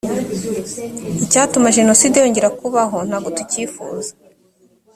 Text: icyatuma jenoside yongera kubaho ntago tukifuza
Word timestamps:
icyatuma 1.23 1.67
jenoside 1.77 2.15
yongera 2.17 2.53
kubaho 2.59 2.97
ntago 3.07 3.29
tukifuza 3.37 4.11